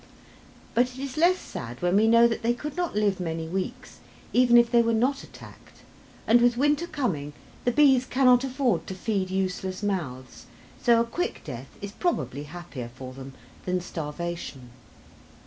But 0.73 0.93
it 0.95 0.97
is 0.97 1.15
less 1.15 1.37
sad 1.37 1.79
when 1.79 1.95
we 1.95 2.07
know 2.07 2.27
that 2.27 2.41
they 2.41 2.55
could 2.55 2.75
not 2.75 2.95
live 2.95 3.19
many 3.19 3.47
weeks, 3.47 3.99
even 4.33 4.57
if 4.57 4.71
they 4.71 4.81
were 4.81 4.95
not 4.95 5.21
attacked, 5.21 5.83
and, 6.25 6.41
with 6.41 6.57
winter 6.57 6.87
coming, 6.87 7.33
the 7.65 7.71
bees 7.71 8.05
cannot 8.07 8.43
afford 8.43 8.87
to 8.87 8.95
feed 8.95 9.29
useless 9.29 9.83
mouths, 9.83 10.47
so 10.81 10.99
a 10.99 11.05
quick 11.05 11.43
death 11.45 11.67
is 11.83 11.91
probably 11.91 12.45
happier 12.45 12.89
for 12.95 13.13
them 13.13 13.33
than 13.65 13.79
starvation. 13.79 14.71